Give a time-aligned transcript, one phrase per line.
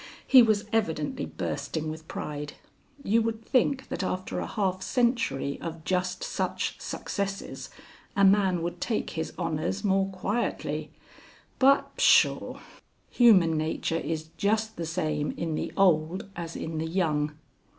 [0.25, 2.53] He was evidently bursting with pride.
[3.03, 7.69] You would think that after a half century of just such successes,
[8.17, 10.89] a man would take his honors more quietly.
[11.59, 12.59] But pshaw!
[13.11, 17.35] Human nature is just the same in the old as in the young.